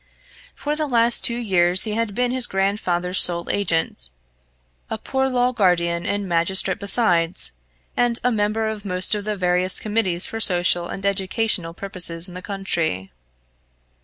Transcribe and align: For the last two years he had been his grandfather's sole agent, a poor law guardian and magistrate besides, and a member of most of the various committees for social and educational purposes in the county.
For 0.55 0.75
the 0.75 0.87
last 0.87 1.23
two 1.23 1.37
years 1.37 1.83
he 1.83 1.91
had 1.93 2.15
been 2.15 2.31
his 2.31 2.47
grandfather's 2.47 3.21
sole 3.21 3.47
agent, 3.51 4.09
a 4.89 4.97
poor 4.97 5.29
law 5.29 5.51
guardian 5.51 6.07
and 6.07 6.27
magistrate 6.27 6.79
besides, 6.79 7.51
and 7.95 8.19
a 8.23 8.31
member 8.31 8.67
of 8.67 8.83
most 8.83 9.13
of 9.13 9.25
the 9.25 9.37
various 9.37 9.79
committees 9.79 10.25
for 10.25 10.39
social 10.39 10.87
and 10.87 11.05
educational 11.05 11.75
purposes 11.75 12.27
in 12.27 12.33
the 12.33 12.41
county. 12.41 13.11